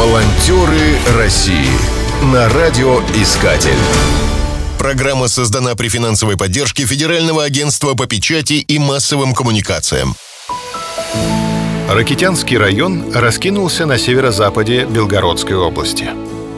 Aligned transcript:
Волонтеры 0.00 0.96
России 1.18 1.68
на 2.32 2.48
радиоискатель. 2.48 3.76
Программа 4.78 5.28
создана 5.28 5.74
при 5.74 5.88
финансовой 5.90 6.38
поддержке 6.38 6.86
Федерального 6.86 7.44
агентства 7.44 7.92
по 7.92 8.06
печати 8.06 8.54
и 8.54 8.78
массовым 8.78 9.34
коммуникациям. 9.34 10.14
Ракитянский 11.86 12.56
район 12.56 13.12
раскинулся 13.14 13.84
на 13.84 13.98
северо-западе 13.98 14.86
Белгородской 14.86 15.56
области. 15.56 16.08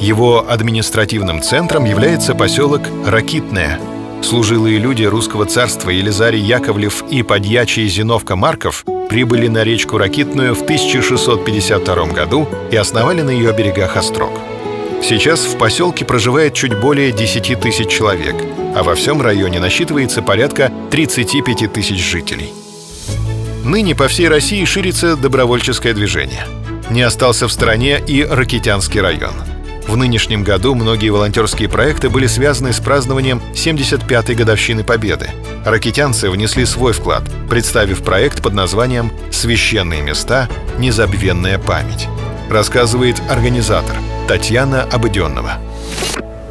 Его 0.00 0.44
административным 0.50 1.40
центром 1.40 1.84
является 1.84 2.34
поселок 2.34 2.82
Ракитное. 3.06 3.78
Служилые 4.22 4.78
люди 4.78 5.04
русского 5.04 5.46
царства 5.46 5.90
Елизарий 5.90 6.40
Яковлев 6.40 7.02
и 7.10 7.22
подьячий 7.22 7.88
Зиновка 7.88 8.36
Марков 8.36 8.84
прибыли 9.08 9.48
на 9.48 9.64
речку 9.64 9.96
Ракитную 9.96 10.54
в 10.54 10.62
1652 10.62 12.06
году 12.06 12.48
и 12.70 12.76
основали 12.76 13.22
на 13.22 13.30
ее 13.30 13.52
берегах 13.52 13.96
острог. 13.96 14.32
Сейчас 15.02 15.40
в 15.40 15.56
поселке 15.56 16.04
проживает 16.04 16.54
чуть 16.54 16.78
более 16.78 17.12
10 17.12 17.60
тысяч 17.60 17.88
человек, 17.88 18.34
а 18.74 18.82
во 18.82 18.94
всем 18.94 19.22
районе 19.22 19.60
насчитывается 19.60 20.20
порядка 20.20 20.72
35 20.90 21.72
тысяч 21.72 21.98
жителей. 21.98 22.52
Ныне 23.64 23.94
по 23.94 24.08
всей 24.08 24.28
России 24.28 24.64
ширится 24.64 25.16
добровольческое 25.16 25.94
движение. 25.94 26.44
Не 26.90 27.02
остался 27.02 27.48
в 27.48 27.52
стороне 27.52 28.00
и 28.06 28.24
Ракитянский 28.24 29.00
район. 29.00 29.34
В 29.88 29.96
нынешнем 29.96 30.44
году 30.44 30.74
многие 30.74 31.08
волонтерские 31.08 31.66
проекты 31.70 32.10
были 32.10 32.26
связаны 32.26 32.74
с 32.74 32.78
празднованием 32.78 33.40
75-й 33.54 34.34
годовщины 34.34 34.84
Победы. 34.84 35.30
Ракитянцы 35.64 36.28
внесли 36.28 36.66
свой 36.66 36.92
вклад, 36.92 37.22
представив 37.48 38.04
проект 38.04 38.42
под 38.42 38.52
названием 38.52 39.10
«Священные 39.32 40.02
места. 40.02 40.46
Незабвенная 40.78 41.58
память», 41.58 42.06
рассказывает 42.50 43.16
организатор 43.30 43.96
Татьяна 44.28 44.82
Обыденного. 44.82 45.52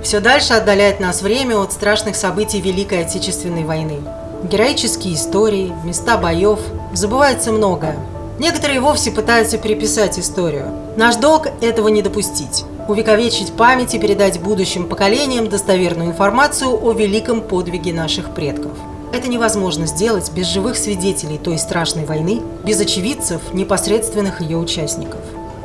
Все 0.01 0.19
дальше 0.19 0.53
отдаляет 0.53 0.99
нас 0.99 1.21
время 1.21 1.57
от 1.57 1.71
страшных 1.71 2.15
событий 2.15 2.59
Великой 2.59 3.01
Отечественной 3.01 3.65
войны. 3.65 3.99
Героические 4.45 5.13
истории, 5.13 5.73
места 5.83 6.17
боев, 6.17 6.57
забывается 6.91 7.51
многое. 7.51 7.99
Некоторые 8.39 8.79
вовсе 8.79 9.11
пытаются 9.11 9.59
переписать 9.59 10.17
историю. 10.17 10.71
Наш 10.95 11.17
долг 11.17 11.47
этого 11.61 11.89
не 11.89 12.01
допустить. 12.01 12.65
Увековечить 12.87 13.53
память 13.53 13.93
и 13.93 13.99
передать 13.99 14.39
будущим 14.39 14.87
поколениям 14.87 15.49
достоверную 15.49 16.09
информацию 16.09 16.69
о 16.69 16.93
великом 16.93 17.41
подвиге 17.41 17.93
наших 17.93 18.33
предков. 18.33 18.71
Это 19.11 19.27
невозможно 19.27 19.85
сделать 19.87 20.31
без 20.31 20.47
живых 20.47 20.77
свидетелей 20.77 21.37
той 21.37 21.57
страшной 21.57 22.05
войны, 22.05 22.41
без 22.63 22.79
очевидцев, 22.79 23.41
непосредственных 23.53 24.41
ее 24.41 24.57
участников. 24.57 25.19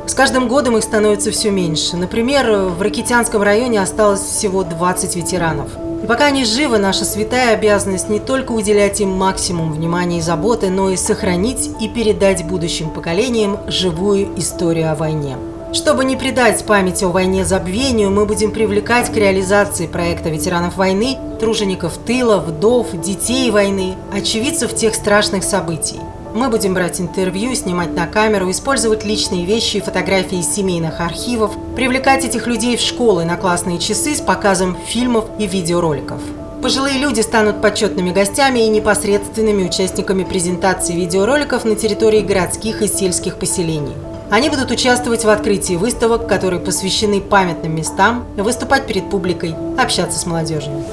С 0.05 0.13
каждым 0.13 0.47
годом 0.47 0.77
их 0.77 0.83
становится 0.83 1.31
все 1.31 1.49
меньше. 1.49 1.95
Например, 1.95 2.69
в 2.69 2.81
Ракитянском 2.81 3.41
районе 3.41 3.81
осталось 3.81 4.21
всего 4.21 4.63
20 4.63 5.15
ветеранов– 5.15 5.69
и 6.03 6.05
пока 6.05 6.25
они 6.25 6.43
живы, 6.43 6.79
наша 6.79 7.05
святая 7.05 7.53
обязанность 7.53 8.09
не 8.09 8.19
только 8.19 8.51
уделять 8.51 8.99
им 8.99 9.11
максимум 9.11 9.71
внимания 9.71 10.17
и 10.17 10.21
заботы, 10.21 10.69
но 10.69 10.89
и 10.89 10.97
сохранить 10.97 11.69
и 11.79 11.87
передать 11.87 12.45
будущим 12.45 12.89
поколениям 12.89 13.57
живую 13.67 14.37
историю 14.37 14.91
о 14.91 14.95
войне. 14.95 15.37
Чтобы 15.73 16.05
не 16.05 16.15
придать 16.15 16.65
памяти 16.65 17.03
о 17.03 17.09
войне 17.09 17.45
забвению, 17.45 18.11
мы 18.11 18.25
будем 18.25 18.51
привлекать 18.51 19.11
к 19.11 19.15
реализации 19.15 19.87
проекта 19.87 20.29
ветеранов 20.29 20.77
войны, 20.77 21.17
тружеников 21.39 21.97
тыла, 21.97 22.37
вдов, 22.37 22.87
детей 22.93 23.49
войны, 23.51 23.95
очевидцев 24.13 24.75
тех 24.75 24.95
страшных 24.95 25.43
событий– 25.43 25.99
мы 26.33 26.49
будем 26.49 26.73
брать 26.73 26.99
интервью, 26.99 27.53
снимать 27.53 27.93
на 27.93 28.07
камеру, 28.07 28.49
использовать 28.49 29.05
личные 29.05 29.45
вещи 29.45 29.77
и 29.77 29.81
фотографии 29.81 30.39
из 30.39 30.51
семейных 30.51 30.99
архивов, 30.99 31.51
привлекать 31.75 32.25
этих 32.25 32.47
людей 32.47 32.75
в 32.75 32.81
школы 32.81 33.23
на 33.23 33.37
классные 33.37 33.77
часы 33.77 34.15
с 34.15 34.19
показом 34.21 34.75
фильмов 34.87 35.25
и 35.37 35.45
видеороликов. 35.45 36.19
Пожилые 36.63 36.97
люди 36.97 37.21
станут 37.21 37.61
почетными 37.61 38.11
гостями 38.11 38.65
и 38.65 38.69
непосредственными 38.69 39.65
участниками 39.65 40.23
презентации 40.23 40.95
видеороликов 40.95 41.65
на 41.65 41.75
территории 41.75 42.21
городских 42.21 42.81
и 42.81 42.87
сельских 42.87 43.37
поселений. 43.37 43.93
Они 44.29 44.49
будут 44.49 44.71
участвовать 44.71 45.25
в 45.25 45.29
открытии 45.29 45.75
выставок, 45.75 46.27
которые 46.27 46.59
посвящены 46.59 47.21
памятным 47.21 47.75
местам, 47.75 48.25
выступать 48.35 48.87
перед 48.87 49.09
публикой, 49.09 49.55
общаться 49.77 50.19
с 50.19 50.25
молодежью. 50.25 50.83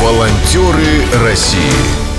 Волонтеры 0.00 1.04
России 1.24 2.12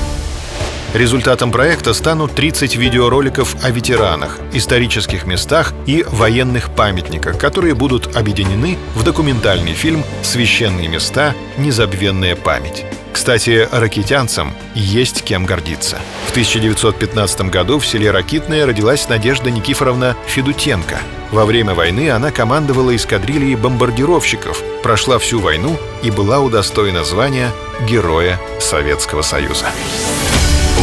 Результатом 0.93 1.51
проекта 1.51 1.93
станут 1.95 2.33
30 2.33 2.75
видеороликов 2.75 3.55
о 3.63 3.71
ветеранах, 3.71 4.37
исторических 4.53 5.25
местах 5.25 5.73
и 5.87 6.05
военных 6.07 6.69
памятниках, 6.69 7.39
которые 7.39 7.73
будут 7.73 8.15
объединены 8.15 8.77
в 8.93 9.03
документальный 9.03 9.73
фильм 9.73 10.03
«Священные 10.21 10.87
места. 10.87 11.33
Незабвенная 11.57 12.35
память». 12.35 12.85
Кстати, 13.13 13.69
ракитянцам 13.71 14.53
есть 14.73 15.23
кем 15.23 15.45
гордиться. 15.45 15.99
В 16.27 16.31
1915 16.31 17.41
году 17.51 17.77
в 17.77 17.85
селе 17.85 18.09
Ракитное 18.09 18.65
родилась 18.65 19.07
Надежда 19.07 19.51
Никифоровна 19.51 20.17
Федутенко. 20.25 20.99
Во 21.31 21.45
время 21.45 21.75
войны 21.75 22.09
она 22.09 22.31
командовала 22.31 22.95
эскадрильей 22.95 23.55
бомбардировщиков, 23.55 24.61
прошла 24.81 25.19
всю 25.19 25.39
войну 25.39 25.77
и 26.01 26.09
была 26.09 26.39
удостоена 26.39 27.03
звания 27.03 27.51
Героя 27.87 28.39
Советского 28.59 29.21
Союза. 29.21 29.67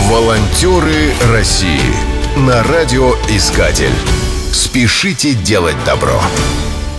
Волонтеры 0.08 1.12
России 1.32 1.94
на 2.36 2.62
радиоискатель. 2.62 3.94
Спешите 4.52 5.34
делать 5.34 5.76
добро. 5.84 6.20